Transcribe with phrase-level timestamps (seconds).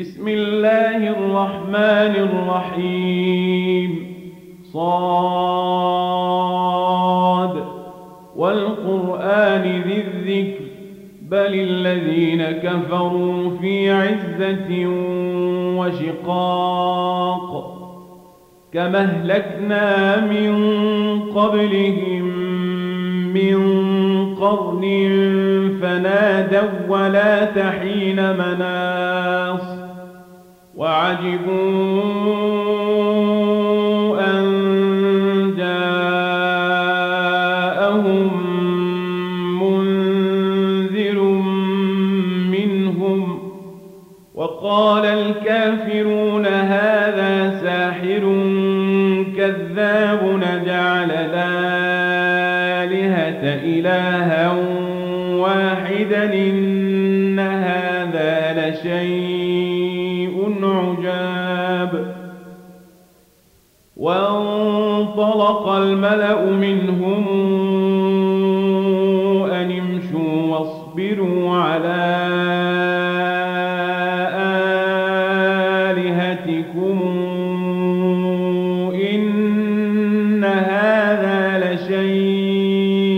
[0.00, 4.14] بسم الله الرحمن الرحيم.
[4.72, 5.94] صاد.
[8.36, 10.64] والقرآن ذي الذكر.
[11.22, 14.86] بل الذين كفروا في عزة
[15.78, 17.74] وشقاق.
[18.72, 20.54] كما أهلكنا من
[21.20, 22.24] قبلهم
[23.34, 23.56] من
[24.34, 24.82] قرن
[25.82, 29.73] فنادوا ولا تحين مناص.
[30.76, 32.63] وعجبوا
[65.24, 67.28] وانطلق الملأ منهم
[69.52, 72.04] أن امشوا واصبروا على
[75.90, 77.00] آلهتكم.
[78.94, 83.14] إن هذا لشيء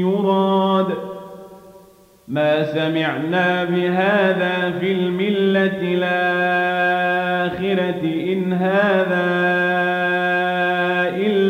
[0.00, 0.86] يراد.
[2.28, 6.25] ما سمعنا بهذا في الملة الآخرة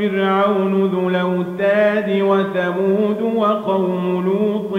[0.00, 4.72] وفرعون ذو الأوتاد وثمود وقوم لوط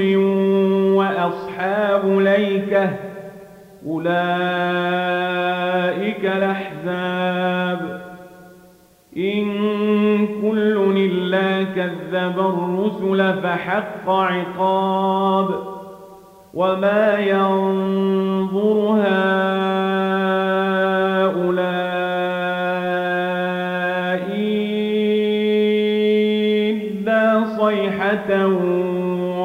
[0.97, 2.89] وأصحاب ليكة
[3.87, 4.15] أولئك
[6.25, 8.01] الأحزاب
[9.17, 9.47] إن
[10.27, 15.47] كل إلا كذب الرسل فحق عقاب
[16.53, 19.50] وما ينظر هؤلاء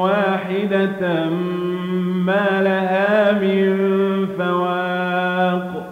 [0.03, 1.29] واحدة
[2.25, 3.75] ما لها من
[4.37, 5.87] فواق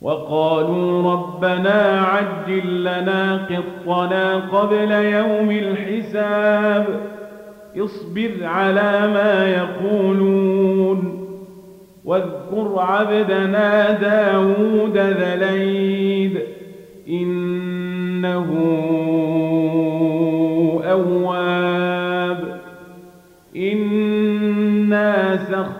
[0.00, 6.86] وقالوا ربنا عجل لنا قطنا قبل يوم الحساب
[7.76, 11.24] اصبر على ما يقولون
[12.04, 16.40] واذكر عبدنا داود ذا ليد
[17.08, 18.46] إنه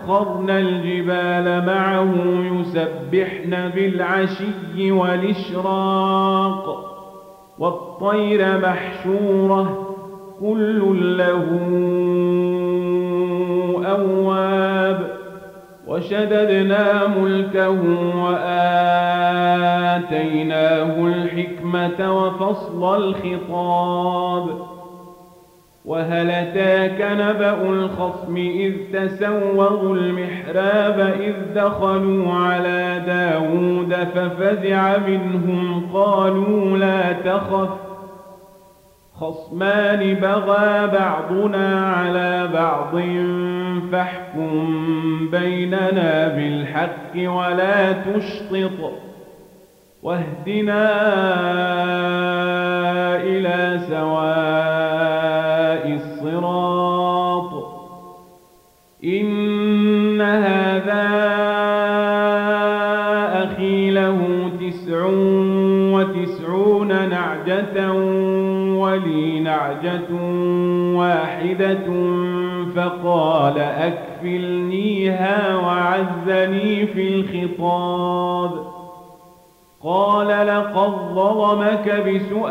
[0.05, 2.13] إنا سخرنا الجبال معه
[2.53, 6.65] يسبحن بالعشي والإشراق
[7.59, 9.87] والطير محشورة
[10.39, 11.45] كل له
[13.85, 15.15] أواب
[15.87, 17.69] وشددنا ملكه
[19.75, 24.64] وآتيناه الحكمة وفصل الخطاب
[25.85, 37.11] وهل أتاك نبأ الخصم إذ تسوروا المحراب إذ دخلوا على داود ففزع منهم قالوا لا
[37.11, 37.69] تخف
[39.19, 43.01] خصمان بغى بعضنا على بعض
[43.91, 44.79] فاحكم
[45.31, 48.91] بيننا بالحق ولا تشطط
[50.03, 50.85] واهدنا
[53.15, 54.84] إلى سواء
[69.65, 70.11] نعجة
[70.97, 71.87] واحدة
[72.75, 78.51] فقال أكفلنيها وعزني في الخطاب
[79.83, 82.49] قال لقد ظلمك بسؤال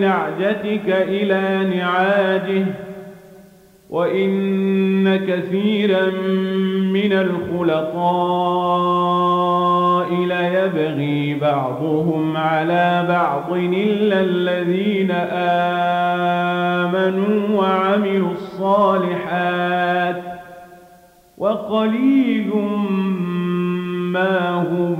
[0.00, 2.66] نعجتك إلى نعاجه
[3.90, 6.10] وإن كثيرا
[6.92, 7.96] من الخلطاء
[10.66, 15.10] ليبغي بعضهم على بعض إلا الذين
[16.80, 20.22] آمنوا وعملوا الصالحات
[21.38, 22.50] وقليل
[24.12, 24.96] ما هم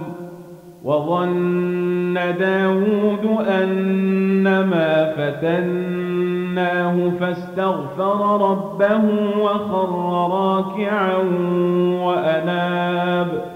[0.84, 9.02] وظن داود أنما فتناه فاستغفر ربه
[9.40, 9.90] وخر
[10.30, 11.16] راكعا
[12.04, 13.55] وأناب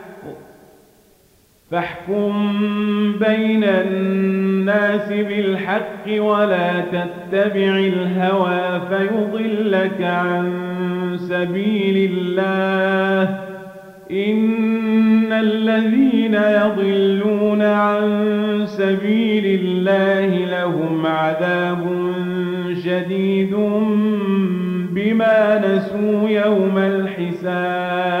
[1.71, 2.33] فاحكم
[3.19, 10.53] بين الناس بالحق ولا تتبع الهوى فيضلك عن
[11.15, 13.39] سبيل الله.
[14.11, 18.21] إن الذين يضلون عن
[18.65, 21.87] سبيل الله لهم عذاب
[22.85, 23.55] شديد
[24.91, 28.20] بما نسوا يوم الحساب.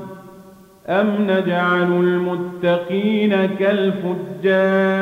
[0.89, 5.01] أم نجعل المتقين كالفجار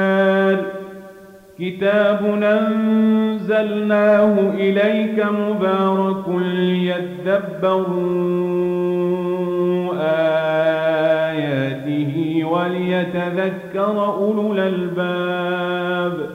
[1.59, 6.29] كتاب أنزلناه إليك مبارك
[7.99, 9.93] ليدبروا
[11.29, 16.29] آياته وليتذكر أولو الألباب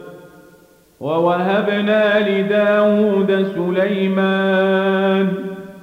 [1.01, 5.33] ووهبنا لداود سليمان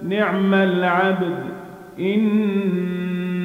[0.03, 1.35] نعم العبد
[1.99, 2.81] إن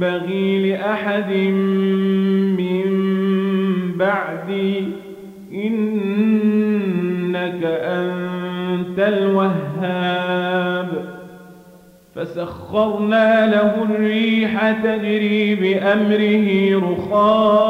[0.00, 1.32] ينبغي لأحد
[2.56, 2.84] من
[3.96, 4.84] بعدي
[5.54, 6.80] إنك
[7.64, 10.88] أنت الوهاب.
[12.14, 17.60] فسخرنا له الريح تجري بأمره رخاء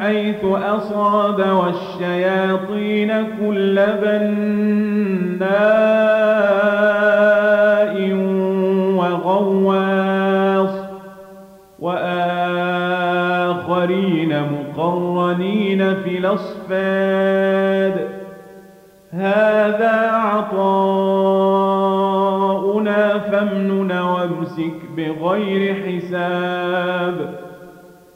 [0.00, 3.10] حيث أصاب والشياطين
[3.40, 5.77] كل بناء.
[16.70, 18.08] الأصفاد
[19.12, 20.78] هذا عطاؤنا
[23.18, 27.34] فامنن وامسك بغير حساب.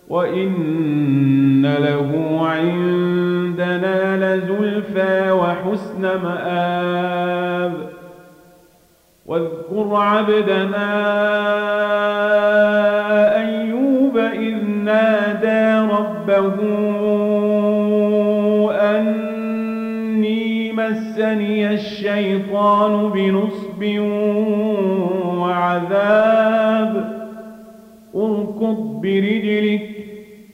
[0.08, 7.92] وإن له عندنا لزلفى وحسن مآب.
[9.26, 10.92] واذكر عبدنا
[13.36, 16.56] أيوب إذ نادى ربه
[20.92, 23.82] مسني الشيطان بنصب
[25.38, 26.92] وعذاب.
[28.14, 29.88] اركض برجلك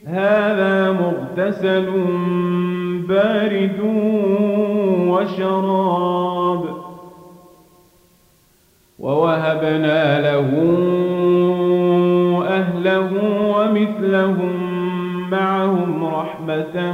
[0.07, 1.89] هذا مغتسل
[3.07, 3.79] بارد
[5.07, 6.63] وشراب.
[8.99, 10.49] ووهبنا له
[12.47, 13.11] أهله
[13.55, 14.53] ومثلهم
[15.31, 16.93] معهم رحمة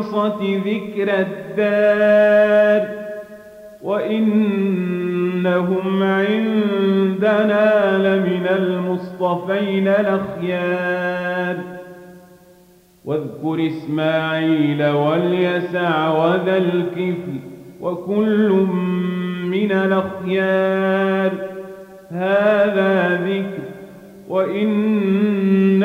[0.00, 2.82] بخالصة ذكر الدار
[3.82, 5.22] وإنهم
[6.02, 11.56] عندنا لمن المصطفين الأخيار.
[13.04, 17.40] واذكر إسماعيل واليسع وذا الكفل
[17.80, 18.66] وكل
[19.44, 21.32] من الأخيار.
[22.10, 23.60] هذا ذكر
[24.28, 25.84] وإن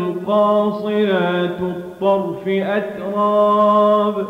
[0.27, 4.25] قاصرات الطرف أتراب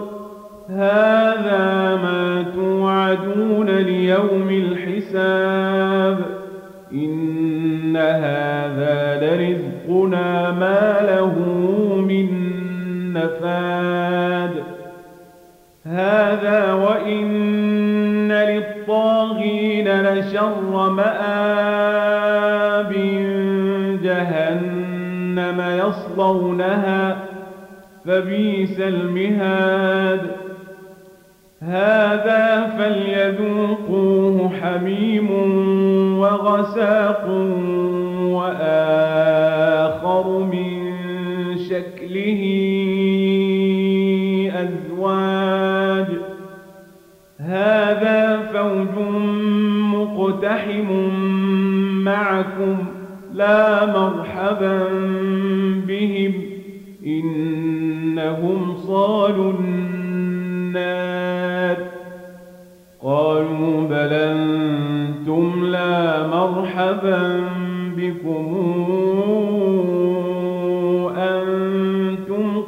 [0.69, 6.25] هذا ما توعدون ليوم الحساب
[6.93, 11.35] إن هذا لرزقنا ما له
[12.07, 12.27] من
[13.13, 14.63] نفاد
[15.85, 21.30] هذا وإن للطاغين لشر مآب
[26.31, 27.23] يصلونها
[28.05, 30.21] فبيس المهاد.
[31.61, 35.31] هذا فليذوقوه حميم
[36.19, 37.27] وغساق
[38.35, 39.25] وآخر
[40.39, 40.91] من
[41.69, 42.60] شكله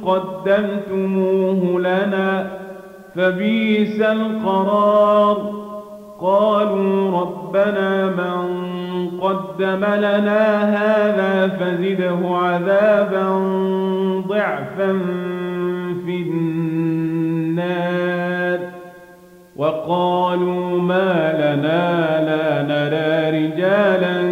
[0.05, 2.47] قدمتموه لنا
[3.15, 5.63] فبيس القرار.
[6.21, 8.43] قالوا ربنا من
[9.21, 13.27] قدم لنا هذا فزده عذابا
[14.27, 14.99] ضعفا
[16.05, 17.53] في النار.
[19.55, 21.81] وقالوا ما لنا
[22.25, 24.22] لا نرى رجالا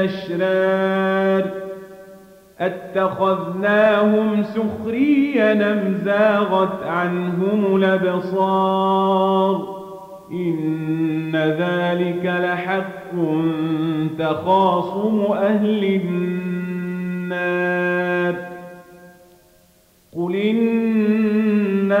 [0.00, 1.50] الأشرار
[2.60, 9.80] أتخذناهم سخريا أم زاغت عنهم الأبصار
[10.32, 13.10] إن ذلك لحق
[14.18, 17.20] تخاصم أهل النار
[20.16, 22.00] قل إنما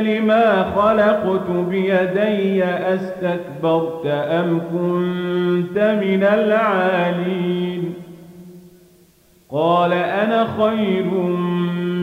[0.00, 7.94] لما خلقت بيدي أستكبرت أم كنت من العالين؟
[9.50, 11.10] قال أنا خير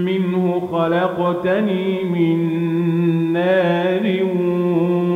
[0.06, 2.38] منه خلقتني من
[3.34, 4.20] نار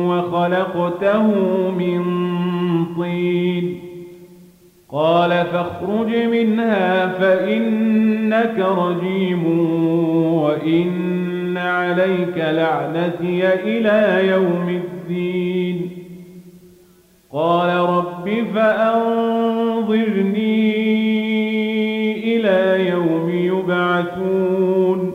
[0.08, 1.26] وخلقته
[1.70, 2.04] من
[2.96, 3.80] طين.
[4.92, 9.44] قال فاخرج منها فإنك رجيم
[10.42, 11.29] وإن
[11.90, 15.90] عليك لعنتي إلى يوم الدين.
[17.32, 19.16] قال رب فأنظرني
[22.36, 25.12] إلى يوم يبعثون.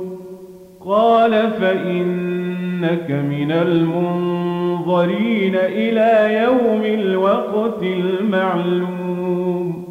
[0.86, 9.86] قال فإنك من المنظرين إلى يوم الوقت المعلوم.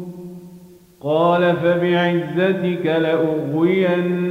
[1.01, 4.25] قال فبعزتك لأغوينهم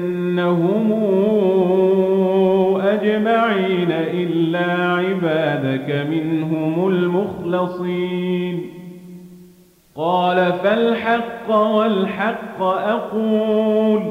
[2.95, 8.61] أجمعين إلا عبادك منهم المخلصين.
[9.97, 14.03] قال فالحق والحق أقول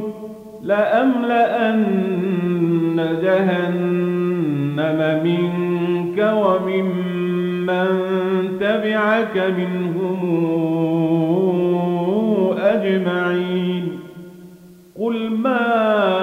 [0.63, 1.83] لأملأن
[3.23, 7.87] جهنم منك وممن
[8.59, 10.19] تبعك منهم
[12.57, 13.99] أجمعين.
[14.99, 16.22] قل ما